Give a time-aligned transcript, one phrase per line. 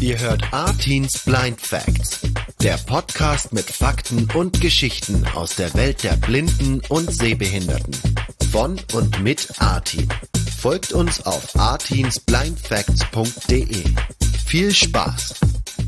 [0.00, 2.22] Ihr hört Artins Blind Facts,
[2.62, 7.94] der Podcast mit Fakten und Geschichten aus der Welt der Blinden und Sehbehinderten.
[8.50, 10.08] Von und mit Artin.
[10.58, 13.84] Folgt uns auf artinsblindfacts.de.
[14.46, 15.34] Viel Spaß!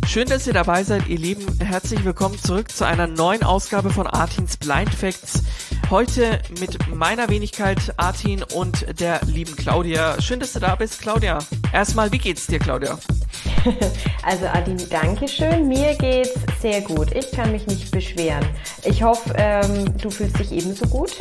[0.09, 1.59] Schön, dass ihr dabei seid, ihr Lieben.
[1.61, 5.43] Herzlich willkommen zurück zu einer neuen Ausgabe von Artins Blind Facts.
[5.91, 10.21] Heute mit meiner Wenigkeit Artin und der lieben Claudia.
[10.23, 11.41] Schön, dass du da bist, Claudia.
[11.73, 12.99] Erstmal, wie geht's dir, Claudia?
[14.23, 15.69] Also Artin, danke schön.
[15.69, 17.15] Mir geht's sehr gut.
[17.15, 18.45] Ich kann mich nicht beschweren.
[18.85, 21.17] Ich hoffe, ähm, du fühlst dich ebenso gut.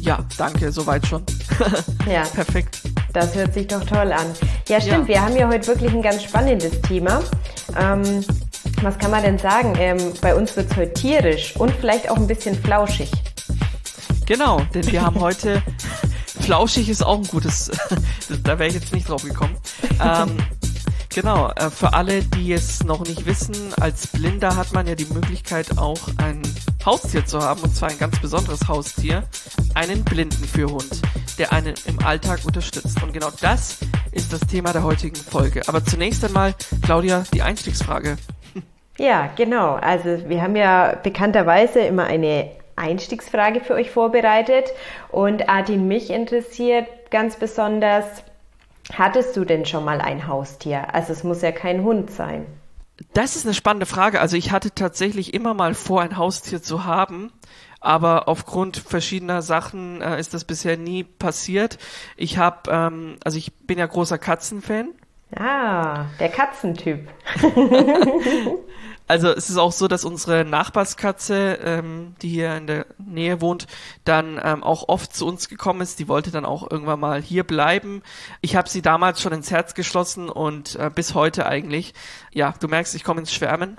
[0.00, 1.24] Ja, danke, soweit schon.
[2.10, 2.24] ja.
[2.34, 2.80] Perfekt.
[3.12, 4.26] Das hört sich doch toll an.
[4.68, 5.08] Ja, stimmt.
[5.08, 5.14] Ja.
[5.14, 7.22] Wir haben ja heute wirklich ein ganz spannendes Thema.
[7.78, 8.24] Ähm,
[8.82, 9.74] was kann man denn sagen?
[9.78, 13.10] Ähm, bei uns wird's heute tierisch und vielleicht auch ein bisschen flauschig.
[14.26, 15.62] Genau, denn wir haben heute
[16.40, 17.70] flauschig ist auch ein gutes,
[18.42, 19.56] da wäre ich jetzt nicht drauf gekommen.
[20.02, 20.36] Ähm,
[21.14, 25.06] genau, äh, für alle, die es noch nicht wissen, als Blinder hat man ja die
[25.06, 26.42] Möglichkeit auch ein
[26.84, 29.22] Haustier zu haben, und zwar ein ganz besonderes Haustier,
[29.74, 31.00] einen Blindenführhund,
[31.38, 33.02] der einen im Alltag unterstützt.
[33.02, 33.78] Und genau das
[34.12, 35.62] ist das Thema der heutigen Folge.
[35.66, 38.16] Aber zunächst einmal, Claudia, die Einstiegsfrage.
[38.98, 39.74] Ja, genau.
[39.74, 44.66] Also wir haben ja bekannterweise immer eine Einstiegsfrage für euch vorbereitet.
[45.10, 48.04] Und Adin, mich interessiert ganz besonders,
[48.92, 50.94] hattest du denn schon mal ein Haustier?
[50.94, 52.46] Also es muss ja kein Hund sein.
[53.12, 54.20] Das ist eine spannende Frage.
[54.20, 57.32] Also ich hatte tatsächlich immer mal vor, ein Haustier zu haben,
[57.80, 61.78] aber aufgrund verschiedener Sachen äh, ist das bisher nie passiert.
[62.16, 64.90] Ich habe, ähm, also ich bin ja großer Katzenfan.
[65.36, 67.08] Ah, der Katzentyp.
[69.06, 73.66] Also es ist auch so, dass unsere Nachbarskatze, ähm, die hier in der Nähe wohnt,
[74.04, 75.98] dann ähm, auch oft zu uns gekommen ist.
[75.98, 78.02] Die wollte dann auch irgendwann mal hier bleiben.
[78.40, 81.92] Ich habe sie damals schon ins Herz geschlossen und äh, bis heute eigentlich.
[82.32, 83.76] Ja, du merkst, ich komme ins Schwärmen.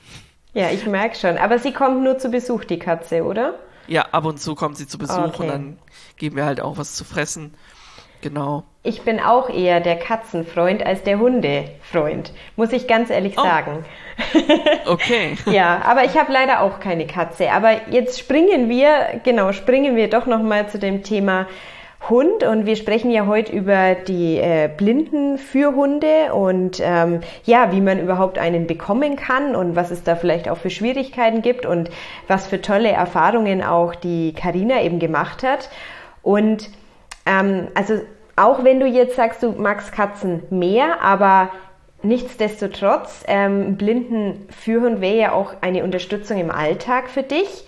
[0.54, 1.38] Ja, ich merke schon.
[1.38, 3.56] Aber sie kommt nur zu Besuch, die Katze, oder?
[3.88, 5.44] Ja, ab und zu kommt sie zu Besuch okay.
[5.44, 5.80] und dann
[6.18, 7.56] geben wir halt auch was zu fressen.
[8.26, 8.64] Genau.
[8.82, 13.44] Ich bin auch eher der Katzenfreund als der Hundefreund, muss ich ganz ehrlich oh.
[13.44, 13.86] sagen.
[14.88, 15.36] Okay.
[15.46, 17.52] ja, aber ich habe leider auch keine Katze.
[17.52, 21.46] Aber jetzt springen wir, genau, springen wir doch nochmal zu dem Thema
[22.10, 27.72] Hund und wir sprechen ja heute über die äh, Blinden für Hunde und ähm, ja,
[27.72, 31.68] wie man überhaupt einen bekommen kann und was es da vielleicht auch für Schwierigkeiten gibt
[31.68, 31.92] und
[32.28, 35.70] was für tolle Erfahrungen auch die Karina eben gemacht hat.
[36.24, 36.70] Und
[37.26, 38.02] ähm, also
[38.36, 41.50] auch wenn du jetzt sagst, du magst Katzen mehr, aber
[42.04, 47.66] nichtsdestotrotz, ähm, blinden Führhund wäre ja auch eine Unterstützung im Alltag für dich.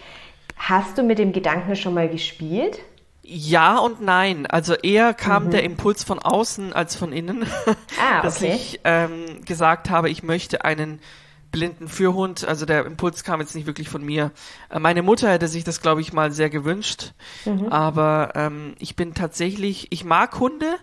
[0.58, 2.80] Hast du mit dem Gedanken schon mal gespielt?
[3.24, 4.46] Ja und nein.
[4.46, 5.52] Also eher kam mhm.
[5.52, 8.22] der Impuls von außen als von innen, ah, okay.
[8.24, 11.00] dass ich ähm, gesagt habe, ich möchte einen
[11.52, 12.46] blinden Führhund.
[12.46, 14.32] Also der Impuls kam jetzt nicht wirklich von mir.
[14.70, 17.14] Äh, meine Mutter hätte sich das, glaube ich, mal sehr gewünscht.
[17.46, 17.68] Mhm.
[17.68, 20.76] Aber ähm, ich bin tatsächlich, ich mag Hunde,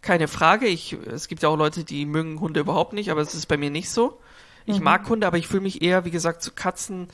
[0.00, 0.66] keine Frage.
[0.66, 3.56] Ich, es gibt ja auch Leute, die mögen Hunde überhaupt nicht, aber es ist bei
[3.56, 4.20] mir nicht so.
[4.66, 4.84] Ich mhm.
[4.84, 7.08] mag Hunde, aber ich fühle mich eher, wie gesagt, zu Katzen.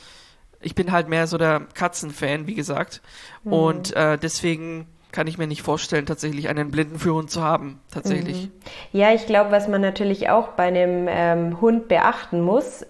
[0.60, 3.00] Ich bin halt mehr so der Katzenfan, wie gesagt.
[3.44, 3.52] Mhm.
[3.52, 7.80] Und äh, deswegen kann ich mir nicht vorstellen, tatsächlich einen blinden Führhund zu haben.
[7.92, 8.46] Tatsächlich.
[8.46, 8.52] Mhm.
[8.92, 12.84] Ja, ich glaube, was man natürlich auch bei einem ähm, Hund beachten muss,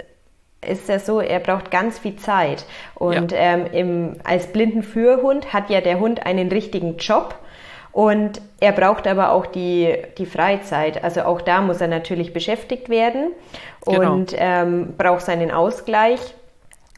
[0.66, 2.66] ist ja so, er braucht ganz viel Zeit.
[2.94, 3.38] Und ja.
[3.38, 7.34] ähm, im, als blinden Führhund hat ja der Hund einen richtigen Job.
[7.92, 11.02] Und er braucht aber auch die, die Freizeit.
[11.02, 13.32] Also auch da muss er natürlich beschäftigt werden
[13.84, 14.12] genau.
[14.12, 16.20] und ähm, braucht seinen Ausgleich.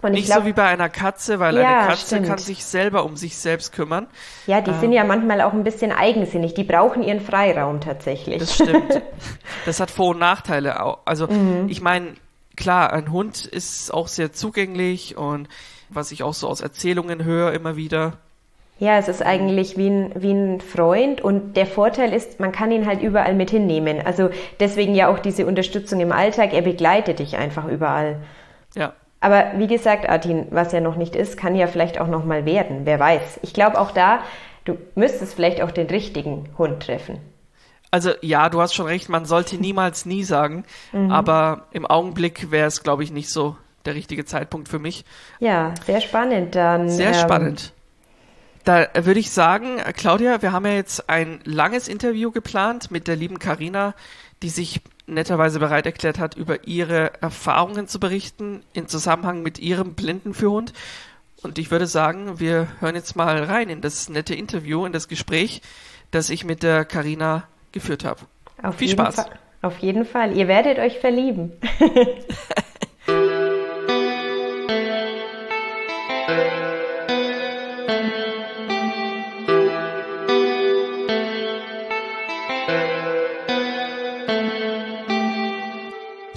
[0.03, 2.27] Und Nicht glaub, so wie bei einer Katze, weil ja, eine Katze stimmt.
[2.27, 4.09] kann sich selber um sich selbst kümmern.
[4.49, 6.55] Ja, die ähm, sind ja manchmal auch ein bisschen eigensinnig.
[6.55, 8.39] Die brauchen ihren Freiraum tatsächlich.
[8.39, 9.01] Das stimmt.
[9.65, 10.99] das hat Vor- und Nachteile auch.
[11.05, 11.69] Also mhm.
[11.69, 12.15] ich meine,
[12.57, 15.49] klar, ein Hund ist auch sehr zugänglich und
[15.89, 18.15] was ich auch so aus Erzählungen höre immer wieder.
[18.81, 22.73] Ja, es ist eigentlich wie ein, wie ein Freund und der Vorteil ist, man kann
[22.73, 24.05] ihn halt überall mit hinnehmen.
[24.05, 28.17] Also deswegen ja auch diese Unterstützung im Alltag, er begleitet dich einfach überall.
[28.75, 28.95] Ja.
[29.23, 32.45] Aber wie gesagt, Artin, was ja noch nicht ist, kann ja vielleicht auch noch mal
[32.45, 32.81] werden.
[32.85, 33.39] Wer weiß.
[33.43, 34.19] Ich glaube auch da,
[34.65, 37.21] du müsstest vielleicht auch den richtigen Hund treffen.
[37.93, 41.13] Also ja, du hast schon recht, man sollte niemals nie sagen, mhm.
[41.13, 45.05] aber im Augenblick wäre es, glaube ich, nicht so der richtige Zeitpunkt für mich.
[45.39, 46.89] Ja, sehr spannend dann.
[46.89, 47.73] Sehr ähm, spannend.
[48.65, 53.15] Da würde ich sagen, Claudia, wir haben ja jetzt ein langes Interview geplant mit der
[53.15, 53.95] lieben Karina,
[54.43, 54.81] die sich
[55.15, 60.73] netterweise bereit erklärt hat, über ihre Erfahrungen zu berichten in Zusammenhang mit ihrem Blindenführhund.
[61.43, 65.09] Und ich würde sagen, wir hören jetzt mal rein in das nette Interview, in das
[65.09, 65.61] Gespräch,
[66.11, 68.21] das ich mit der Karina geführt habe.
[68.63, 69.17] Auf Viel Spaß.
[69.17, 69.31] Fall.
[69.63, 70.37] Auf jeden Fall.
[70.37, 71.53] Ihr werdet euch verlieben.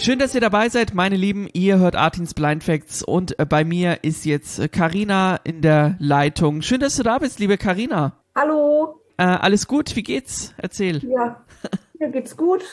[0.06, 1.50] Schön, dass ihr dabei seid, meine Lieben.
[1.54, 6.62] Ihr hört Artins Blind Facts und äh, bei mir ist jetzt Karina in der Leitung.
[6.62, 8.14] Schön, dass du da bist, liebe Karina.
[8.36, 9.02] Hallo.
[9.18, 9.96] Äh, alles gut?
[9.96, 10.54] Wie geht's?
[10.58, 11.04] Erzähl.
[11.10, 11.44] Ja,
[11.98, 12.64] mir geht's gut.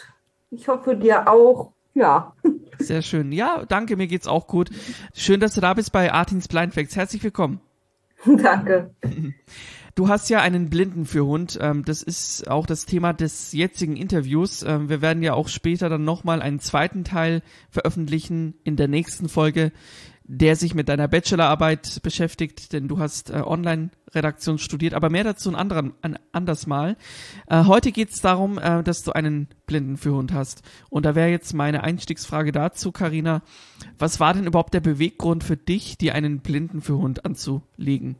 [0.50, 1.72] Ich hoffe dir auch.
[1.94, 2.34] Ja.
[2.78, 3.32] Sehr schön.
[3.32, 4.68] Ja, danke, mir geht's auch gut.
[5.14, 6.96] Schön, dass du da bist bei Artins Blind Facts.
[6.96, 7.62] Herzlich willkommen.
[8.42, 8.94] Danke.
[9.94, 11.58] Du hast ja einen Blinden für Hund.
[11.60, 14.62] Ähm, das ist auch das Thema des jetzigen Interviews.
[14.62, 19.28] Ähm, wir werden ja auch später dann nochmal einen zweiten Teil veröffentlichen in der nächsten
[19.28, 19.72] Folge,
[20.24, 25.50] der sich mit deiner Bachelorarbeit beschäftigt, denn du hast äh, Online-Redaktion studiert, aber mehr dazu
[25.50, 26.96] ein, anderen, ein anders Mal.
[27.48, 30.62] Äh, heute geht es darum, äh, dass du einen Blinden für Hund hast.
[30.90, 33.42] Und da wäre jetzt meine Einstiegsfrage dazu, Karina.
[33.98, 38.16] Was war denn überhaupt der Beweggrund für dich, dir einen Blinden für Hund anzulegen?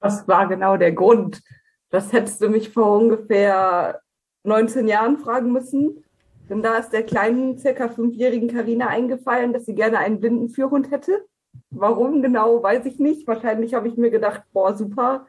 [0.00, 1.42] Was war genau der Grund?
[1.90, 4.00] Das hättest du mich vor ungefähr
[4.42, 6.04] 19 Jahren fragen müssen.
[6.48, 10.90] Denn da ist der kleinen, circa fünfjährigen Karina eingefallen, dass sie gerne einen blinden Führhund
[10.90, 11.24] hätte.
[11.70, 13.26] Warum genau, weiß ich nicht.
[13.26, 15.26] Wahrscheinlich habe ich mir gedacht, boah, super,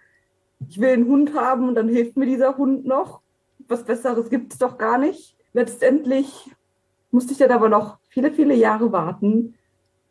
[0.67, 3.21] ich will einen Hund haben und dann hilft mir dieser Hund noch.
[3.67, 5.35] Was Besseres gibt es doch gar nicht.
[5.53, 6.51] Letztendlich
[7.11, 9.55] musste ich dann aber noch viele, viele Jahre warten.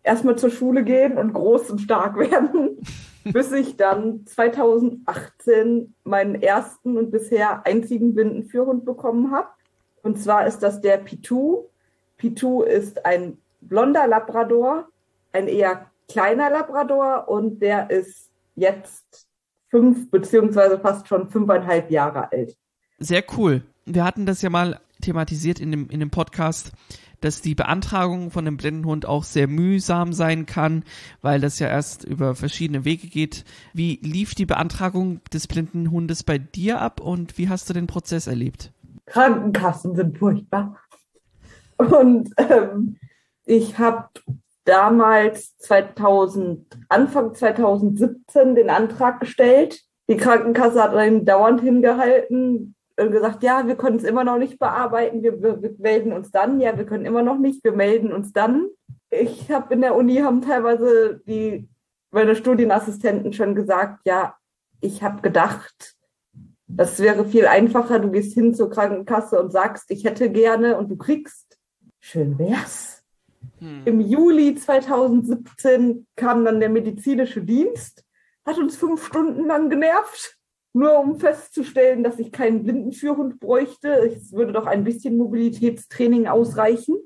[0.03, 2.79] Erstmal zur Schule gehen und groß und stark werden
[3.25, 9.49] bis ich dann 2018 meinen ersten und bisher einzigen Blindenführhund bekommen habe.
[10.03, 11.71] Und zwar ist das der Pitou.
[12.19, 14.89] Pitou ist ein blonder Labrador,
[15.33, 19.27] ein eher kleiner Labrador und der ist jetzt
[19.69, 22.57] fünf beziehungsweise fast schon fünfeinhalb Jahre alt.
[22.99, 23.63] Sehr cool.
[23.87, 26.73] Wir hatten das ja mal thematisiert in dem, in dem Podcast,
[27.21, 30.85] dass die Beantragung von einem Blindenhund auch sehr mühsam sein kann,
[31.23, 33.45] weil das ja erst über verschiedene Wege geht.
[33.73, 38.27] Wie lief die Beantragung des Blindenhundes bei dir ab und wie hast du den Prozess
[38.27, 38.73] erlebt?
[39.07, 40.79] Krankenkassen sind furchtbar.
[41.77, 42.97] Und ähm,
[43.45, 44.09] ich habe
[44.65, 49.81] damals 2000, Anfang 2017 den Antrag gestellt.
[50.09, 55.23] Die Krankenkasse hat einen dauernd hingehalten, gesagt, ja, wir können es immer noch nicht bearbeiten,
[55.23, 56.61] wir, wir, wir, melden uns dann.
[56.61, 58.69] Ja, wir können immer noch nicht, wir melden uns dann.
[59.11, 61.69] Ich habe in der Uni haben teilweise die
[62.15, 64.37] meine Studienassistenten schon gesagt, ja,
[64.81, 65.97] ich habe gedacht,
[66.69, 70.91] das wäre viel einfacher, du gehst hin zur Krankenkasse und sagst, ich hätte gerne und
[70.91, 71.59] du kriegst.
[71.99, 72.94] Schön wär's.
[73.59, 73.83] Hm.
[73.85, 78.05] Im Juli 2017 kam dann der medizinische Dienst,
[78.45, 80.39] hat uns fünf Stunden lang genervt
[80.75, 83.91] nur um festzustellen, dass ich keinen Blindenführhund bräuchte.
[83.91, 86.97] Es würde doch ein bisschen Mobilitätstraining ausreichen.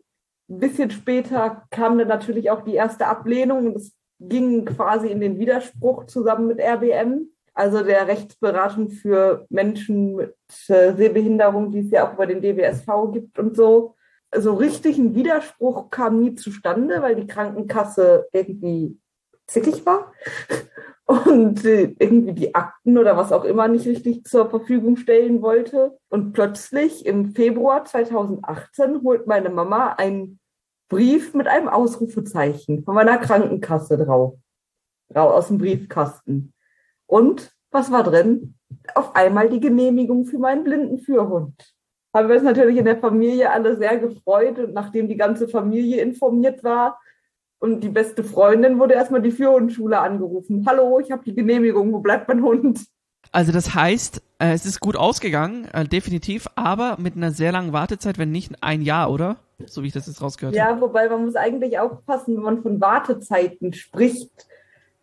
[0.48, 5.20] Ein bisschen später kam dann natürlich auch die erste Ablehnung und es ging quasi in
[5.20, 10.34] den Widerspruch zusammen mit RBM, also der Rechtsberatung für Menschen mit
[10.68, 13.94] äh, Sehbehinderung, die es ja auch über den DWSV gibt und so.
[14.36, 18.98] So richtig ein Widerspruch kam nie zustande, weil die Krankenkasse irgendwie
[19.46, 20.12] zickig war
[21.06, 25.96] und irgendwie die Akten oder was auch immer nicht richtig zur Verfügung stellen wollte.
[26.10, 30.38] Und plötzlich im Februar 2018 holt meine Mama einen
[30.88, 34.38] Brief mit einem Ausrufezeichen von meiner Krankenkasse drauf,
[35.14, 36.54] aus dem Briefkasten.
[37.06, 38.54] Und was war drin?
[38.94, 41.74] Auf einmal die Genehmigung für meinen blinden Führhund.
[42.14, 46.00] Haben wir uns natürlich in der Familie alle sehr gefreut und nachdem die ganze Familie
[46.00, 46.98] informiert war,
[47.60, 50.64] und die beste Freundin wurde erstmal die Führhundschule angerufen.
[50.66, 52.80] Hallo, ich habe die Genehmigung, wo bleibt mein Hund?
[53.32, 57.72] Also das heißt, äh, es ist gut ausgegangen, äh, definitiv, aber mit einer sehr langen
[57.72, 59.36] Wartezeit, wenn nicht ein Jahr, oder?
[59.66, 60.70] So wie ich das jetzt rausgehört habe.
[60.70, 64.30] Ja, wobei man muss eigentlich aufpassen, wenn man von Wartezeiten spricht,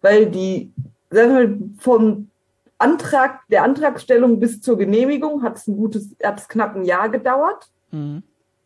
[0.01, 0.71] weil die,
[1.09, 2.29] sagen wir, vom
[2.77, 7.09] Antrag, der Antragstellung bis zur Genehmigung hat es ein gutes, hat es knapp ein Jahr
[7.09, 7.69] gedauert.
[7.91, 8.23] Mhm.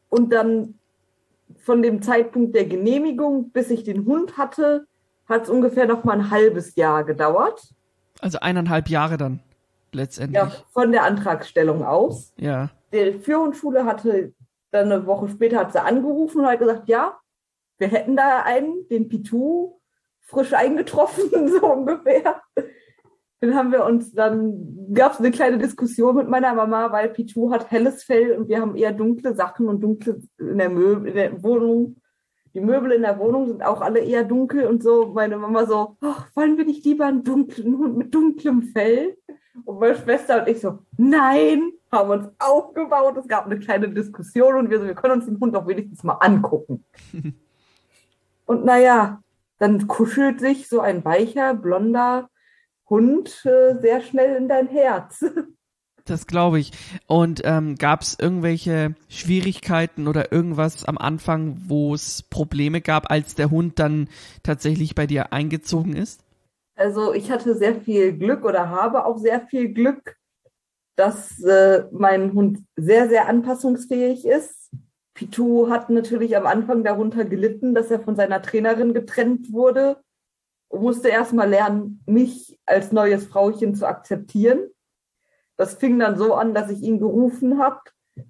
[0.09, 0.75] Und dann
[1.57, 4.87] von dem Zeitpunkt der Genehmigung, bis ich den Hund hatte,
[5.27, 7.73] hat es ungefähr noch mal ein halbes Jahr gedauert.
[8.19, 9.41] Also eineinhalb Jahre dann
[9.91, 10.41] letztendlich.
[10.41, 12.33] Ja, von der Antragstellung aus.
[12.37, 12.71] Ja.
[12.91, 14.33] Die Führungsschule hatte
[14.71, 17.19] dann eine Woche später hat sie angerufen und hat gesagt, ja,
[17.77, 19.79] wir hätten da einen, den Pitou,
[20.21, 22.41] frisch eingetroffen, so ungefähr.
[23.41, 27.51] Dann haben wir uns, dann gab es eine kleine Diskussion mit meiner Mama, weil Pichu
[27.51, 31.15] hat helles Fell und wir haben eher dunkle Sachen und dunkle in der, Möbel, in
[31.15, 31.95] der Wohnung.
[32.53, 35.13] Die Möbel in der Wohnung sind auch alle eher dunkel und so.
[35.13, 39.15] Meine Mama so, oh, wollen wir nicht lieber einen dunklen Hund mit dunklem Fell?
[39.63, 44.55] Und meine Schwester und ich so, nein, haben uns aufgebaut, es gab eine kleine Diskussion
[44.55, 46.83] und wir so, wir können uns den Hund doch wenigstens mal angucken.
[48.45, 49.21] und naja,
[49.59, 52.29] dann kuschelt sich so ein weicher, blonder
[52.89, 55.23] Hund äh, sehr schnell in dein Herz.
[56.05, 56.71] Das glaube ich.
[57.05, 63.35] Und ähm, gab es irgendwelche Schwierigkeiten oder irgendwas am Anfang, wo es Probleme gab, als
[63.35, 64.09] der Hund dann
[64.41, 66.23] tatsächlich bei dir eingezogen ist?
[66.75, 70.15] Also ich hatte sehr viel Glück oder habe auch sehr viel Glück,
[70.95, 74.71] dass äh, mein Hund sehr, sehr anpassungsfähig ist.
[75.13, 79.97] Pitou hat natürlich am Anfang darunter gelitten, dass er von seiner Trainerin getrennt wurde
[80.71, 84.69] musste erstmal lernen, mich als neues Frauchen zu akzeptieren.
[85.57, 87.81] Das fing dann so an, dass ich ihn gerufen habe.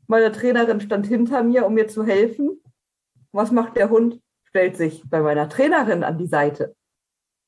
[0.07, 2.61] Meine Trainerin stand hinter mir, um mir zu helfen.
[3.31, 4.21] Was macht der Hund?
[4.45, 6.75] Stellt sich bei meiner Trainerin an die Seite.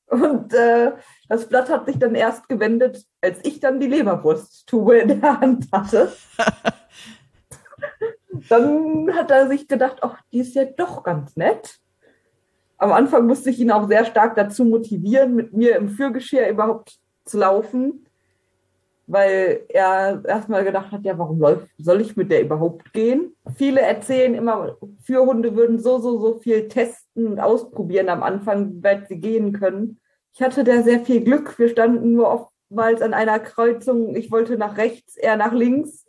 [0.06, 0.92] Und äh,
[1.28, 5.68] das Blatt hat sich dann erst gewendet, als ich dann die Leberwursttube in der Hand
[5.72, 6.12] hatte.
[8.48, 11.81] dann hat er sich gedacht, ach, die ist ja doch ganz nett.
[12.82, 16.98] Am Anfang musste ich ihn auch sehr stark dazu motivieren, mit mir im Fürgeschirr überhaupt
[17.24, 18.06] zu laufen
[19.06, 21.38] weil er erstmal gedacht hat, ja, warum
[21.78, 23.36] soll ich mit der überhaupt gehen?
[23.56, 28.82] Viele erzählen immer, Führhunde würden so, so, so viel testen und ausprobieren am Anfang, wie
[28.82, 30.00] weit sie gehen können.
[30.34, 31.58] Ich hatte da sehr viel Glück.
[31.58, 34.16] Wir standen nur oftmals an einer Kreuzung.
[34.16, 36.06] Ich wollte nach rechts, er nach links.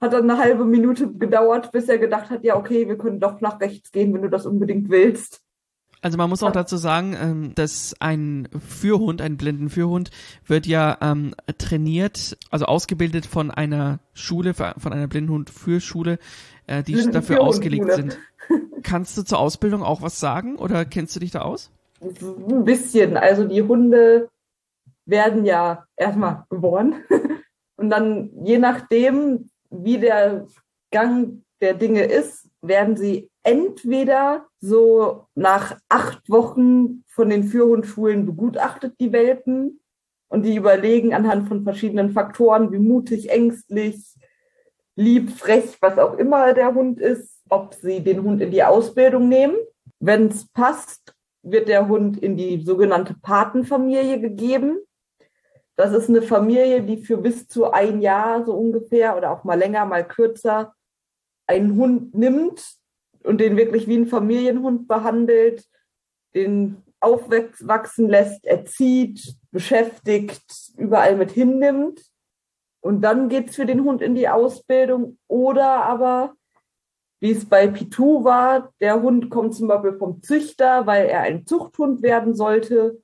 [0.00, 3.40] Hat dann eine halbe Minute gedauert, bis er gedacht hat, ja, okay, wir können doch
[3.40, 5.42] nach rechts gehen, wenn du das unbedingt willst.
[6.02, 10.10] Also man muss auch dazu sagen, ähm, dass ein Führhund, ein blinden Führhund,
[10.46, 16.18] wird ja ähm, trainiert, also ausgebildet von einer Schule, von einer Blindenhund-Führschule,
[16.66, 18.18] äh, die Blinden dafür ausgelegt sind.
[18.82, 21.70] Kannst du zur Ausbildung auch was sagen oder kennst du dich da aus?
[22.00, 23.16] Ein bisschen.
[23.16, 24.30] Also die Hunde
[25.04, 26.94] werden ja erstmal geboren
[27.76, 30.46] und dann je nachdem, wie der
[30.90, 38.94] Gang der Dinge ist, werden sie entweder so nach acht Wochen von den Führhundschulen begutachtet,
[39.00, 39.80] die Welpen,
[40.30, 44.14] und die überlegen anhand von verschiedenen Faktoren, wie mutig, ängstlich,
[44.94, 49.28] lieb, frech, was auch immer der Hund ist, ob sie den Hund in die Ausbildung
[49.28, 49.56] nehmen.
[49.98, 54.78] Wenn es passt, wird der Hund in die sogenannte Patenfamilie gegeben.
[55.74, 59.58] Das ist eine Familie, die für bis zu ein Jahr so ungefähr oder auch mal
[59.58, 60.74] länger, mal kürzer
[61.46, 62.79] einen Hund nimmt
[63.24, 65.64] und den wirklich wie ein Familienhund behandelt,
[66.34, 70.42] den aufwachsen lässt, erzieht, beschäftigt,
[70.76, 72.02] überall mit hinnimmt.
[72.80, 75.18] Und dann geht es für den Hund in die Ausbildung.
[75.26, 76.34] Oder aber,
[77.20, 81.46] wie es bei Pitou war, der Hund kommt zum Beispiel vom Züchter, weil er ein
[81.46, 83.02] Zuchthund werden sollte,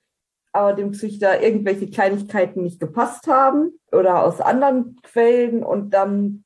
[0.52, 5.62] aber dem Züchter irgendwelche Kleinigkeiten nicht gepasst haben oder aus anderen Quellen.
[5.62, 6.44] Und dann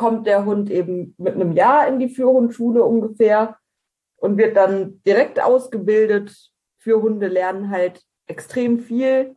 [0.00, 3.58] kommt der Hund eben mit einem Jahr in die Führhundschule ungefähr
[4.16, 6.34] und wird dann direkt ausgebildet.
[6.78, 9.36] Führhunde lernen halt extrem viel.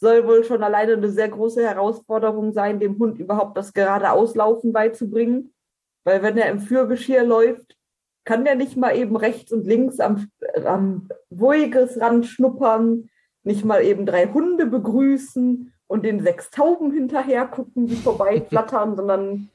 [0.00, 4.72] Soll wohl schon alleine eine sehr große Herausforderung sein, dem Hund überhaupt das gerade Auslaufen
[4.72, 5.54] beizubringen.
[6.02, 7.76] Weil wenn er im Führgeschirr läuft,
[8.24, 10.26] kann der nicht mal eben rechts und links am,
[10.64, 13.08] am Wegesrand schnuppern,
[13.44, 19.48] nicht mal eben drei Hunde begrüßen und den sechs Tauben hinterher gucken, die vorbeiflattern, sondern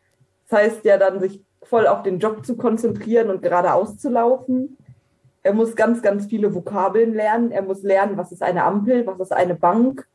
[0.50, 4.78] das heißt ja dann, sich voll auf den Job zu konzentrieren und geradeaus zu laufen.
[5.44, 7.52] Er muss ganz, ganz viele Vokabeln lernen.
[7.52, 10.08] Er muss lernen, was ist eine Ampel, was ist eine Bank,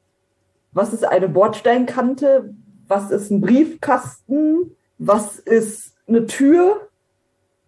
[0.73, 2.55] was ist eine Bordsteinkante,
[2.87, 6.89] was ist ein Briefkasten, was ist eine Tür,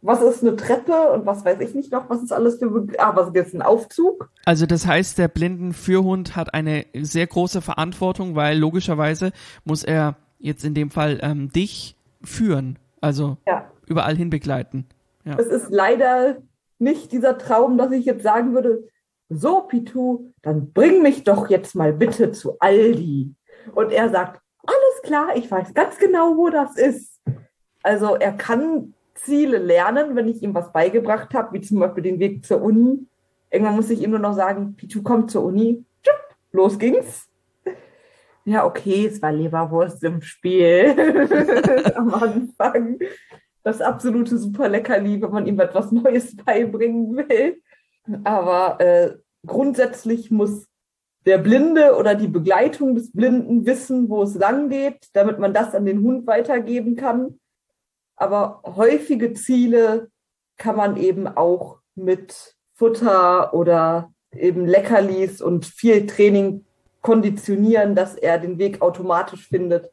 [0.02, 3.14] was ist eine Treppe und was weiß ich nicht noch, was ist alles für, ah,
[3.14, 4.28] was ist ein Aufzug?
[4.44, 9.30] Also das heißt, der Blindenführhund hat eine sehr große Verantwortung, weil logischerweise
[9.64, 13.70] muss er jetzt in dem Fall ähm, dich führen, also ja.
[13.86, 14.86] überall hin begleiten.
[15.24, 15.36] Ja.
[15.38, 16.38] Es ist leider
[16.78, 18.88] nicht dieser Traum, dass ich jetzt sagen würde,
[19.28, 23.34] so Pitu, dann bring mich doch jetzt mal bitte zu Aldi.
[23.74, 27.20] Und er sagt, alles klar, ich weiß ganz genau, wo das ist.
[27.82, 32.18] Also er kann Ziele lernen, wenn ich ihm was beigebracht habe, wie zum Beispiel den
[32.18, 33.06] Weg zur Uni.
[33.50, 35.84] Irgendwann muss ich ihm nur noch sagen, Pitu kommt zur Uni.
[36.52, 37.31] Los ging's
[38.44, 40.94] ja, okay, es war Leberwurst im Spiel
[41.94, 42.98] am Anfang.
[43.62, 47.62] Das absolute Superleckerli, wenn man ihm etwas Neues beibringen will.
[48.24, 49.14] Aber äh,
[49.46, 50.66] grundsätzlich muss
[51.24, 55.74] der Blinde oder die Begleitung des Blinden wissen, wo es lang geht, damit man das
[55.74, 57.38] an den Hund weitergeben kann.
[58.16, 60.08] Aber häufige Ziele
[60.56, 66.64] kann man eben auch mit Futter oder eben Leckerlis und viel Training
[67.02, 69.90] konditionieren, dass er den Weg automatisch findet.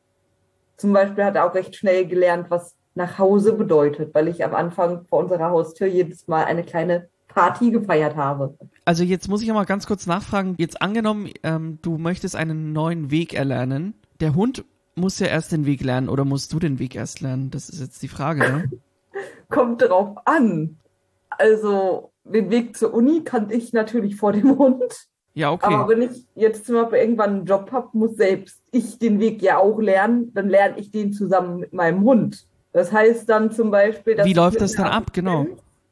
[0.77, 4.55] zum Beispiel hat er auch recht schnell gelernt, was nach Hause bedeutet, weil ich am
[4.55, 8.57] Anfang vor unserer Haustür jedes Mal eine kleine Party gefeiert habe.
[8.85, 10.55] Also jetzt muss ich mal ganz kurz nachfragen.
[10.57, 13.93] Jetzt angenommen, ähm, du möchtest einen neuen Weg erlernen.
[14.19, 14.63] Der Hund
[14.95, 17.51] muss ja erst den Weg lernen oder musst du den Weg erst lernen?
[17.51, 18.69] Das ist jetzt die Frage, ne?
[19.49, 20.77] Kommt drauf an.
[21.29, 25.07] Also den Weg zur Uni kannte ich natürlich vor dem Hund.
[25.33, 25.73] Ja, okay.
[25.73, 29.41] Aber wenn ich jetzt zum Beispiel irgendwann einen Job habe, muss selbst ich den Weg
[29.41, 32.45] ja auch lernen, dann lerne ich den zusammen mit meinem Hund.
[32.71, 34.25] Das heißt dann zum Beispiel, dass.
[34.25, 35.47] Wie läuft das dann ab, genau?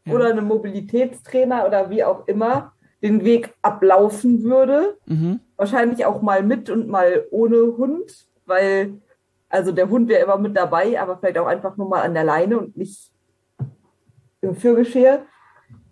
[0.05, 0.13] Ja.
[0.13, 4.97] Oder eine Mobilitätstrainer oder wie auch immer den Weg ablaufen würde.
[5.05, 5.39] Mhm.
[5.55, 8.93] Wahrscheinlich auch mal mit und mal ohne Hund, weil,
[9.49, 12.23] also der Hund wäre immer mit dabei, aber vielleicht auch einfach nur mal an der
[12.23, 13.11] Leine und nicht
[14.41, 15.25] im Fürgeschirr.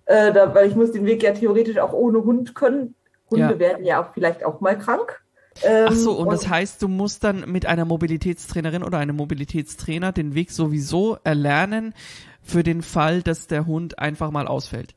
[0.06, 2.96] Äh, da, weil ich muss den Weg ja theoretisch auch ohne Hund können.
[3.30, 3.60] Hunde ja.
[3.60, 5.22] werden ja auch vielleicht auch mal krank.
[5.64, 9.16] Ähm, Ach so, und, und, das heißt, du musst dann mit einer Mobilitätstrainerin oder einem
[9.16, 11.94] Mobilitätstrainer den Weg sowieso erlernen
[12.42, 14.96] für den Fall, dass der Hund einfach mal ausfällt.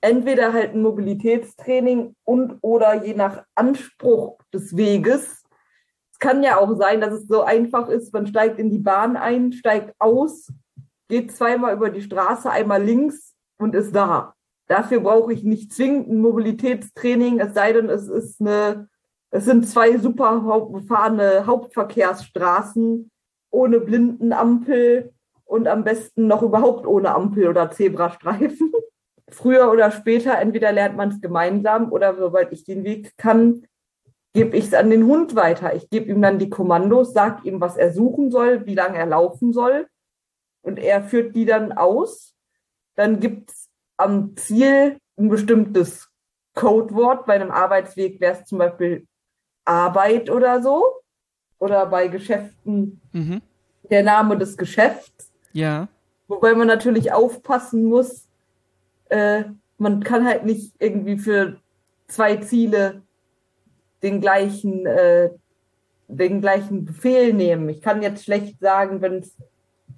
[0.00, 5.42] Entweder halt ein Mobilitätstraining und oder je nach Anspruch des Weges.
[6.12, 9.16] Es kann ja auch sein, dass es so einfach ist, man steigt in die Bahn
[9.16, 10.52] ein, steigt aus,
[11.08, 14.34] geht zweimal über die Straße, einmal links und ist da.
[14.68, 18.88] Dafür brauche ich nicht zwingend ein Mobilitätstraining, es sei denn, es ist eine,
[19.30, 23.10] es sind zwei super befahrene Hauptverkehrsstraßen
[23.50, 25.12] ohne Blindenampel
[25.46, 28.72] und am besten noch überhaupt ohne Ampel oder Zebrastreifen.
[29.30, 33.66] Früher oder später, entweder lernt man es gemeinsam oder sobald ich den Weg kann,
[34.34, 35.74] gebe ich es an den Hund weiter.
[35.74, 39.06] Ich gebe ihm dann die Kommandos, sage ihm, was er suchen soll, wie lange er
[39.06, 39.88] laufen soll.
[40.62, 42.34] Und er führt die dann aus.
[42.94, 43.67] Dann gibt es
[43.98, 46.08] am Ziel ein bestimmtes
[46.54, 47.26] Codewort.
[47.26, 49.06] Bei einem Arbeitsweg wäre es zum Beispiel
[49.64, 50.84] Arbeit oder so.
[51.58, 53.42] Oder bei Geschäften mhm.
[53.90, 55.32] der Name des Geschäfts.
[55.52, 55.88] Ja.
[56.28, 58.28] Wobei man natürlich aufpassen muss,
[59.08, 59.44] äh,
[59.76, 61.60] man kann halt nicht irgendwie für
[62.06, 63.02] zwei Ziele
[64.02, 65.30] den gleichen, äh,
[66.06, 67.68] den gleichen Befehl nehmen.
[67.68, 69.36] Ich kann jetzt schlecht sagen, wenn es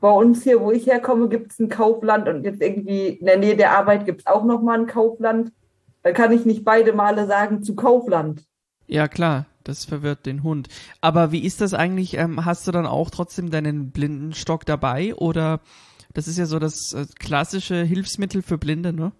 [0.01, 3.39] bei uns hier, wo ich herkomme, gibt es ein Kaufland und jetzt irgendwie in der
[3.39, 5.53] Nähe der Arbeit gibt es auch nochmal ein Kaufland.
[6.03, 8.45] Da kann ich nicht beide Male sagen zu Kaufland.
[8.87, 10.69] Ja, klar, das verwirrt den Hund.
[11.01, 12.17] Aber wie ist das eigentlich?
[12.17, 15.61] Ähm, hast du dann auch trotzdem deinen Blindenstock dabei oder
[16.13, 19.13] das ist ja so das äh, klassische Hilfsmittel für Blinde, ne?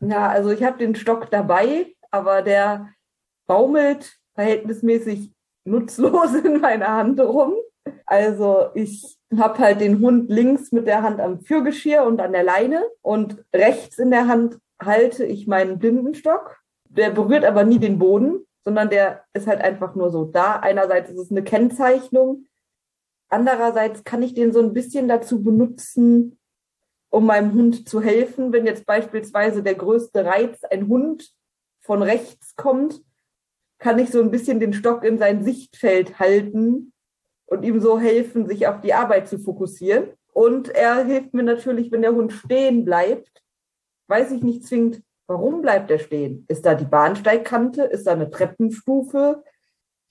[0.00, 2.88] Ja, also ich habe den Stock dabei, aber der
[3.46, 5.32] baumelt verhältnismäßig
[5.64, 7.54] nutzlos in meiner Hand rum.
[8.06, 12.42] Also ich habe halt den Hund links mit der Hand am Fürgeschirr und an der
[12.42, 16.58] Leine und rechts in der Hand halte ich meinen Blindenstock.
[16.88, 20.56] Der berührt aber nie den Boden, sondern der ist halt einfach nur so da.
[20.56, 22.46] Einerseits ist es eine Kennzeichnung,
[23.28, 26.38] andererseits kann ich den so ein bisschen dazu benutzen,
[27.10, 31.32] um meinem Hund zu helfen, wenn jetzt beispielsweise der größte Reiz ein Hund
[31.80, 33.02] von rechts kommt,
[33.78, 36.92] kann ich so ein bisschen den Stock in sein Sichtfeld halten
[37.50, 40.04] und ihm so helfen, sich auf die Arbeit zu fokussieren.
[40.32, 43.42] Und er hilft mir natürlich, wenn der Hund stehen bleibt,
[44.06, 46.44] weiß ich nicht zwingend, warum bleibt er stehen?
[46.48, 47.82] Ist da die Bahnsteigkante?
[47.82, 49.42] Ist da eine Treppenstufe?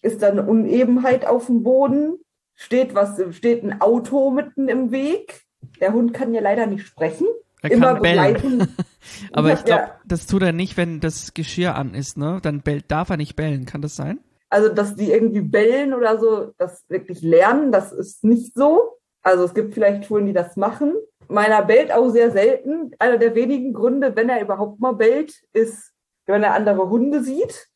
[0.01, 2.19] Ist da eine Unebenheit auf dem Boden?
[2.55, 5.41] Steht was, steht ein Auto mitten im Weg?
[5.79, 7.27] Der Hund kann ja leider nicht sprechen.
[7.61, 8.75] Er Immer kann bellen.
[9.31, 9.99] Aber ich glaube, ja.
[10.05, 12.39] das tut er nicht, wenn das Geschirr an ist, ne?
[12.41, 13.65] Dann bellt, darf er nicht bellen.
[13.65, 14.19] Kann das sein?
[14.49, 18.97] Also, dass die irgendwie bellen oder so, das wirklich lernen, das ist nicht so.
[19.21, 20.95] Also es gibt vielleicht Schulen, die das machen.
[21.27, 22.91] Meiner bellt auch sehr selten.
[22.97, 25.93] Einer der wenigen Gründe, wenn er überhaupt mal bellt, ist,
[26.25, 27.67] wenn er andere Hunde sieht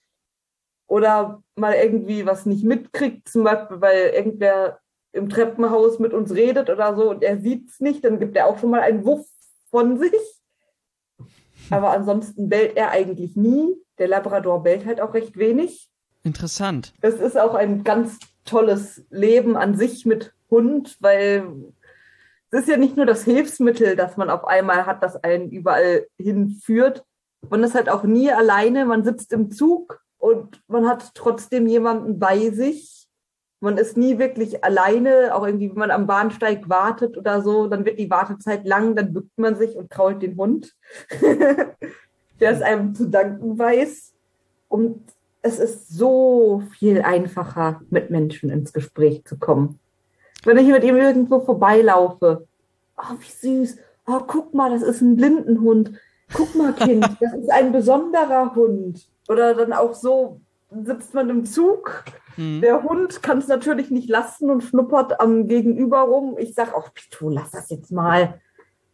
[0.88, 4.80] oder mal irgendwie was nicht mitkriegt, zum Beispiel, weil irgendwer
[5.12, 8.48] im Treppenhaus mit uns redet oder so und er sieht es nicht, dann gibt er
[8.48, 9.26] auch schon mal einen Wuff
[9.70, 10.42] von sich.
[11.70, 13.76] Aber ansonsten bellt er eigentlich nie.
[13.98, 15.93] Der Labrador bellt halt auch recht wenig.
[16.24, 16.94] Interessant.
[17.02, 21.74] Es ist auch ein ganz tolles Leben an sich mit Hund, weil
[22.52, 26.08] es ist ja nicht nur das Hilfsmittel, das man auf einmal hat, das einen überall
[26.18, 27.04] hinführt.
[27.50, 32.20] Man ist halt auch nie alleine, man sitzt im Zug und man hat trotzdem jemanden
[32.20, 33.08] bei sich.
[33.60, 37.86] Man ist nie wirklich alleine, auch irgendwie, wenn man am Bahnsteig wartet oder so, dann
[37.86, 40.76] wird die Wartezeit lang, dann bückt man sich und krault den Hund,
[42.40, 44.14] der es einem zu danken weiß.
[44.68, 45.13] Und
[45.44, 49.80] es ist so viel einfacher, mit Menschen ins Gespräch zu kommen.
[50.46, 52.48] Wenn ich mit ihm irgendwo vorbeilaufe,
[52.98, 53.78] oh, wie süß,
[54.08, 55.92] oh, guck mal, das ist ein Blindenhund.
[56.34, 59.06] Guck mal, Kind, das ist ein besonderer Hund.
[59.28, 60.40] Oder dann auch so,
[60.72, 62.06] sitzt man im Zug.
[62.38, 62.62] Mhm.
[62.62, 66.38] Der Hund kann es natürlich nicht lassen und schnuppert am Gegenüber rum.
[66.40, 68.40] Ich sage auch, du lass das jetzt mal.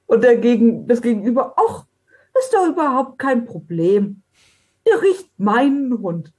[0.07, 1.85] Und der Gegen, das Gegenüber, ach,
[2.39, 4.23] ist doch überhaupt kein Problem.
[4.87, 6.33] Ihr riecht meinen Hund.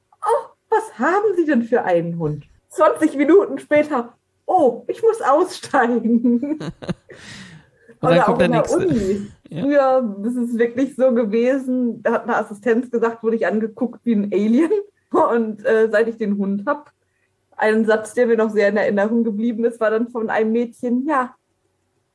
[1.01, 2.45] Haben Sie denn für einen Hund?
[2.69, 4.13] 20 Minuten später,
[4.47, 6.59] oh, ich muss aussteigen.
[8.03, 8.77] Oder auch in der nächste.
[8.77, 9.31] Uni.
[9.49, 9.63] Ja.
[9.63, 14.15] Früher ist es wirklich so gewesen, da hat eine Assistenz gesagt, wurde ich angeguckt wie
[14.15, 14.71] ein Alien.
[15.11, 16.85] Und äh, seit ich den Hund habe,
[17.57, 21.07] ein Satz, der mir noch sehr in Erinnerung geblieben ist, war dann von einem Mädchen,
[21.07, 21.35] ja,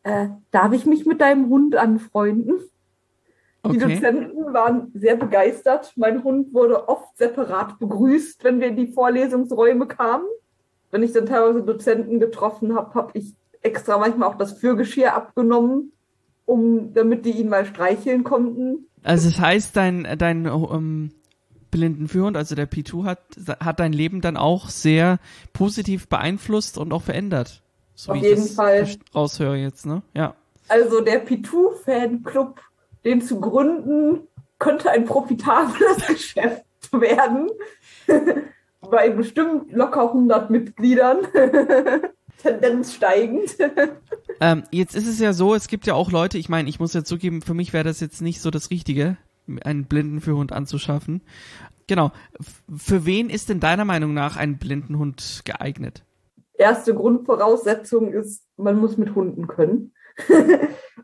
[0.04, 2.60] äh, darf ich mich mit deinem Hund anfreunden?
[3.66, 3.78] Okay.
[3.78, 5.94] Die Dozenten waren sehr begeistert.
[5.96, 10.26] Mein Hund wurde oft separat begrüßt, wenn wir in die Vorlesungsräume kamen.
[10.92, 15.92] Wenn ich dann teilweise Dozenten getroffen habe, habe ich extra manchmal auch das Fürgeschirr abgenommen,
[16.46, 18.88] um, damit die ihn mal streicheln konnten.
[19.04, 21.12] Also das heißt, dein, dein ähm,
[21.72, 23.20] Blindenführhund, also der P2, hat,
[23.60, 25.20] hat dein Leben dann auch sehr
[25.54, 27.64] positiv beeinflusst und auch verändert.
[27.96, 28.88] So Auf jeden Fall.
[29.14, 30.02] Raushöre jetzt, ne?
[30.14, 30.36] Ja.
[30.68, 32.60] Also der P2-Fanclub,
[33.06, 34.28] den zu gründen,
[34.60, 37.50] könnte ein profitables Geschäft werden.
[38.82, 41.20] Bei bestimmt locker 100 Mitgliedern.
[42.38, 43.56] Tendenz steigend.
[44.40, 46.94] Ähm, jetzt ist es ja so, es gibt ja auch Leute, ich meine, ich muss
[46.94, 49.18] ja zugeben, für mich wäre das jetzt nicht so das Richtige,
[49.64, 51.22] einen Blindenführhund anzuschaffen.
[51.88, 52.12] Genau.
[52.76, 56.04] Für wen ist denn deiner Meinung nach ein Blindenhund geeignet?
[56.54, 59.94] Erste Grundvoraussetzung ist, man muss mit Hunden können.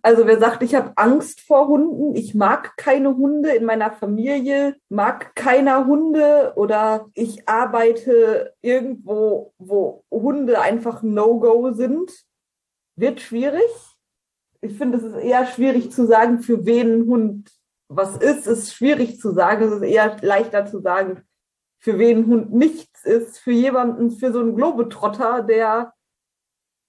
[0.01, 4.75] Also wer sagt, ich habe Angst vor Hunden, ich mag keine Hunde in meiner Familie,
[4.89, 12.11] mag keiner Hunde oder ich arbeite irgendwo, wo Hunde einfach No-Go sind,
[12.95, 13.61] wird schwierig.
[14.61, 17.51] Ich finde, es ist eher schwierig zu sagen, für wen ein Hund
[17.93, 19.65] was ist, ist schwierig zu sagen.
[19.65, 21.23] Es ist eher leichter zu sagen,
[21.79, 23.39] für wen ein Hund nichts ist.
[23.39, 25.93] Für jemanden, für so einen Globetrotter, der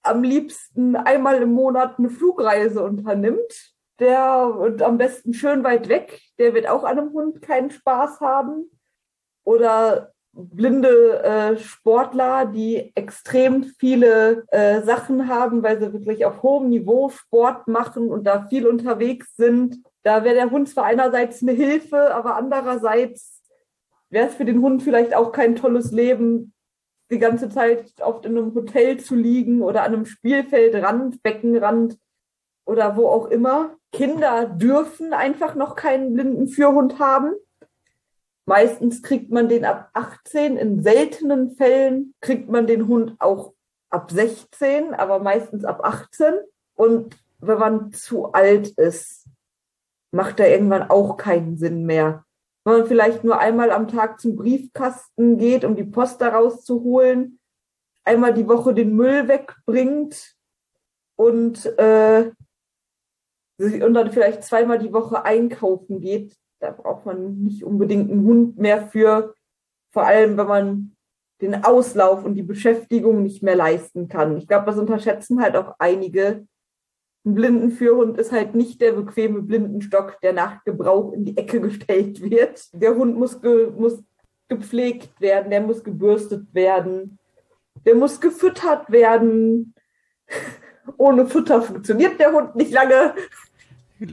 [0.03, 6.21] am liebsten einmal im Monat eine Flugreise unternimmt, der und am besten schön weit weg,
[6.39, 8.71] der wird auch an einem Hund keinen Spaß haben.
[9.45, 16.71] Oder blinde äh, Sportler, die extrem viele äh, Sachen haben, weil sie wirklich auf hohem
[16.71, 19.77] Niveau Sport machen und da viel unterwegs sind.
[20.03, 23.43] Da wäre der Hund zwar einerseits eine Hilfe, aber andererseits
[24.09, 26.55] wäre es für den Hund vielleicht auch kein tolles Leben,
[27.13, 31.99] die ganze Zeit oft in einem Hotel zu liegen oder an einem Spielfeldrand, Beckenrand
[32.65, 33.77] oder wo auch immer.
[33.93, 37.35] Kinder dürfen einfach noch keinen blinden Führhund haben.
[38.47, 40.57] Meistens kriegt man den ab 18.
[40.57, 43.53] In seltenen Fällen kriegt man den Hund auch
[43.91, 46.35] ab 16, aber meistens ab 18.
[46.75, 49.29] Und wenn man zu alt ist,
[50.13, 52.25] macht er irgendwann auch keinen Sinn mehr
[52.65, 56.83] wenn man vielleicht nur einmal am Tag zum Briefkasten geht, um die Post daraus zu
[56.83, 57.41] holen,
[58.05, 60.37] einmal die Woche den Müll wegbringt
[61.17, 62.31] und, äh,
[63.59, 68.59] und dann vielleicht zweimal die Woche einkaufen geht, da braucht man nicht unbedingt einen Hund
[68.59, 69.35] mehr für,
[69.93, 70.97] vor allem wenn man
[71.41, 74.37] den Auslauf und die Beschäftigung nicht mehr leisten kann.
[74.37, 76.47] Ich glaube, das unterschätzen halt auch einige,
[77.25, 82.21] ein Blindenführhund ist halt nicht der bequeme Blindenstock, der nach Gebrauch in die Ecke gestellt
[82.21, 82.69] wird.
[82.73, 84.03] Der Hund muss, ge muss
[84.49, 87.19] gepflegt werden, der muss gebürstet werden,
[87.87, 89.75] der muss gefüttert werden.
[90.97, 93.15] Ohne Futter funktioniert der Hund nicht lange.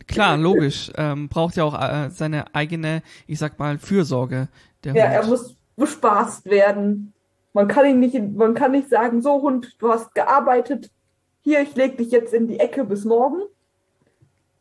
[0.07, 0.91] Klar, logisch.
[0.95, 4.49] Ähm, braucht ja auch äh, seine eigene, ich sag mal, Fürsorge.
[4.83, 5.13] Der ja, Hund.
[5.13, 7.13] er muss bespaßt werden.
[7.53, 10.91] Man kann ihn nicht, man kann nicht sagen, so Hund, du hast gearbeitet,
[11.41, 13.41] hier, ich leg dich jetzt in die Ecke bis morgen,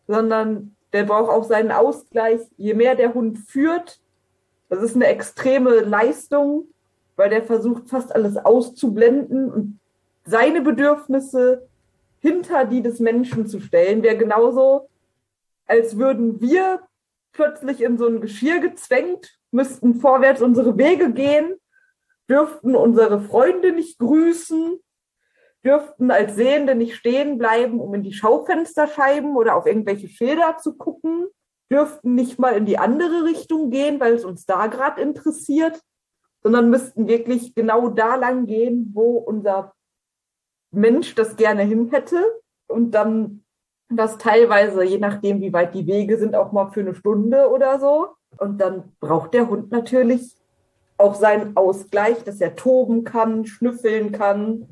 [0.06, 2.40] sondern der braucht auch seinen Ausgleich.
[2.56, 4.00] Je mehr der Hund führt,
[4.68, 6.68] das ist eine extreme Leistung,
[7.16, 9.80] weil der versucht fast alles auszublenden und
[10.24, 11.68] seine Bedürfnisse
[12.20, 14.88] hinter die des Menschen zu stellen, wäre genauso,
[15.66, 16.80] als würden wir
[17.32, 21.56] plötzlich in so ein Geschirr gezwängt, müssten vorwärts unsere Wege gehen,
[22.28, 24.80] dürften unsere Freunde nicht grüßen,
[25.64, 30.74] dürften als Sehende nicht stehen bleiben, um in die Schaufensterscheiben oder auf irgendwelche Schilder zu
[30.76, 31.26] gucken,
[31.70, 35.80] dürften nicht mal in die andere Richtung gehen, weil es uns da gerade interessiert,
[36.42, 39.74] sondern müssten wirklich genau da lang gehen, wo unser
[40.70, 42.22] Mensch das gerne hin hätte
[42.68, 43.44] und dann
[43.90, 47.80] das teilweise, je nachdem, wie weit die Wege sind, auch mal für eine Stunde oder
[47.80, 48.08] so.
[48.36, 50.36] Und dann braucht der Hund natürlich
[50.98, 54.68] auch seinen Ausgleich, dass er toben kann, schnüffeln kann,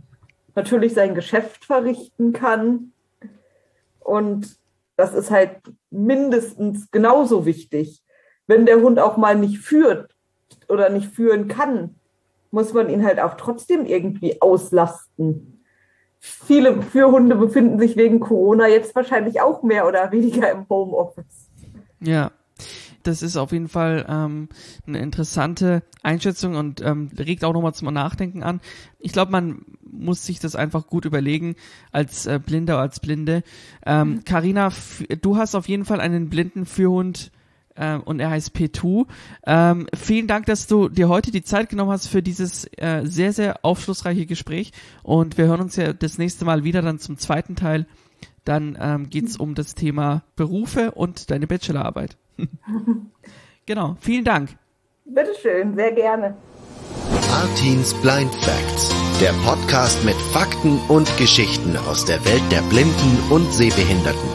[0.57, 2.93] natürlich sein Geschäft verrichten kann.
[4.01, 4.57] Und
[4.97, 8.03] das ist halt mindestens genauso wichtig.
[8.49, 10.17] Wenn der Hund auch mal nicht führt,
[10.69, 11.95] oder nicht führen kann,
[12.51, 15.65] muss man ihn halt auch trotzdem irgendwie auslasten.
[16.19, 21.51] Viele Führhunde befinden sich wegen Corona jetzt wahrscheinlich auch mehr oder weniger im Homeoffice.
[22.01, 22.31] Ja,
[23.07, 24.49] das ist auf jeden Fall ähm,
[24.87, 28.61] eine interessante Einschätzung und ähm, regt auch nochmal zum Nachdenken an.
[28.99, 31.57] Ich glaube, man muss sich das einfach gut überlegen
[31.93, 33.43] als äh, Blinder als Blinde.
[33.85, 34.73] Ähm, Carina,
[35.09, 37.31] ähm, du hast auf jeden Fall einen blinden Führhund
[37.77, 39.07] äh, und er heißt P2.
[39.47, 43.33] Ähm, vielen Dank, dass du dir heute die Zeit genommen hast für dieses äh, sehr,
[43.33, 47.57] sehr aufschlussreiche Gespräch und wir hören uns ja das nächste Mal wieder dann zum zweiten
[47.57, 47.87] Teil.
[48.45, 52.17] Dann ähm, geht es um das Thema Berufe und deine Bachelorarbeit.
[53.67, 54.51] genau, vielen Dank.
[55.05, 56.37] Bitteschön, sehr gerne.
[57.33, 63.53] Artins Blind Facts, der Podcast mit Fakten und Geschichten aus der Welt der Blinden und
[63.53, 64.29] Sehbehinderten.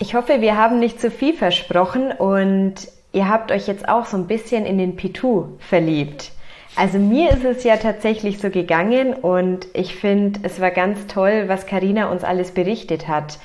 [0.00, 2.74] Ich hoffe, wir haben nicht zu viel versprochen und
[3.12, 6.32] ihr habt euch jetzt auch so ein bisschen in den Pitu verliebt.
[6.76, 11.44] Also mir ist es ja tatsächlich so gegangen und ich finde, es war ganz toll,
[11.46, 13.38] was Karina uns alles berichtet hat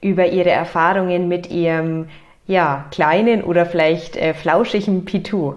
[0.00, 2.08] über ihre Erfahrungen mit ihrem
[2.46, 5.54] ja, kleinen oder vielleicht äh, flauschigen Pitu.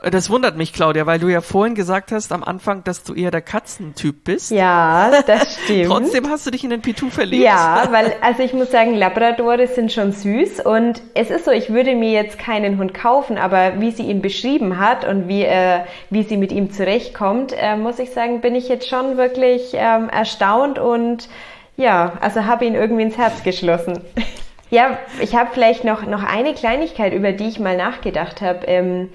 [0.00, 3.32] Das wundert mich, Claudia, weil du ja vorhin gesagt hast am Anfang, dass du eher
[3.32, 4.52] der Katzentyp bist.
[4.52, 5.86] Ja, das stimmt.
[5.86, 7.42] Trotzdem hast du dich in den Pitu verliebt.
[7.42, 11.70] Ja, weil, also ich muss sagen, Labradore sind schon süß und es ist so, ich
[11.70, 15.80] würde mir jetzt keinen Hund kaufen, aber wie sie ihn beschrieben hat und wie, äh,
[16.10, 20.08] wie sie mit ihm zurechtkommt, äh, muss ich sagen, bin ich jetzt schon wirklich ähm,
[20.10, 21.28] erstaunt und
[21.76, 24.00] ja, also habe ihn irgendwie ins Herz geschlossen.
[24.70, 28.66] Ja, ich habe vielleicht noch, noch eine Kleinigkeit, über die ich mal nachgedacht habe.
[28.66, 29.08] Ähm,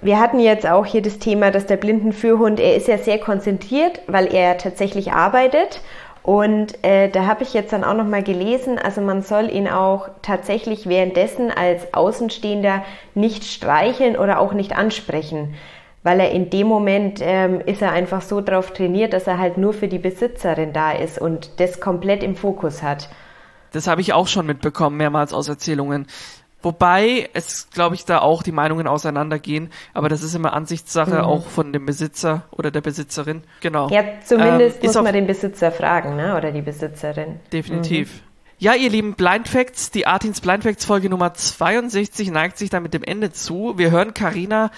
[0.00, 4.02] wir hatten jetzt auch hier das Thema, dass der Blindenführhund, er ist ja sehr konzentriert,
[4.06, 5.80] weil er tatsächlich arbeitet.
[6.22, 9.68] Und äh, da habe ich jetzt dann auch noch mal gelesen, also man soll ihn
[9.68, 12.82] auch tatsächlich währenddessen als Außenstehender
[13.14, 15.54] nicht streicheln oder auch nicht ansprechen,
[16.02, 19.58] weil er in dem Moment ähm, ist er einfach so drauf trainiert, dass er halt
[19.58, 23.10] nur für die Besitzerin da ist und das komplett im Fokus hat.
[23.74, 26.06] Das habe ich auch schon mitbekommen, mehrmals aus Erzählungen.
[26.62, 31.24] Wobei es, glaube ich, da auch die Meinungen auseinandergehen, aber das ist immer Ansichtssache mhm.
[31.24, 33.42] auch von dem Besitzer oder der Besitzerin.
[33.60, 33.90] Genau.
[33.90, 36.36] Ja, zumindest ähm, muss man den Besitzer fragen, ne?
[36.36, 37.40] Oder die Besitzerin.
[37.52, 38.14] Definitiv.
[38.14, 38.20] Mhm.
[38.58, 42.82] Ja, ihr lieben Blind Facts, die Artins Blind Facts Folge Nummer 62 neigt sich dann
[42.82, 43.74] mit dem Ende zu.
[43.76, 44.70] Wir hören Karina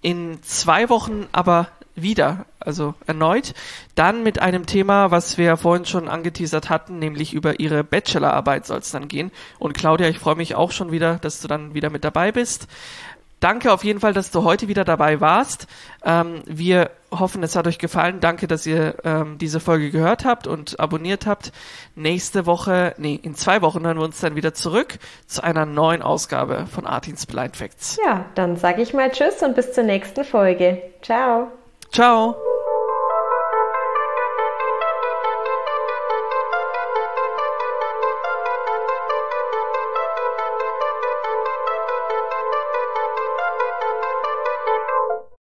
[0.00, 3.54] in zwei Wochen aber wieder, also erneut.
[3.94, 8.78] Dann mit einem Thema, was wir vorhin schon angeteasert hatten, nämlich über ihre Bachelorarbeit soll
[8.78, 9.32] es dann gehen.
[9.58, 12.68] Und Claudia, ich freue mich auch schon wieder, dass du dann wieder mit dabei bist.
[13.40, 15.66] Danke auf jeden Fall, dass du heute wieder dabei warst.
[16.02, 18.20] Ähm, wir hoffen, es hat euch gefallen.
[18.20, 21.52] Danke, dass ihr ähm, diese Folge gehört habt und abonniert habt.
[21.94, 26.00] Nächste Woche, nee, in zwei Wochen hören wir uns dann wieder zurück zu einer neuen
[26.00, 27.98] Ausgabe von Artins Blind Facts.
[28.04, 30.82] Ja, dann sage ich mal Tschüss und bis zur nächsten Folge.
[31.02, 31.52] Ciao.
[31.90, 32.36] Ciao!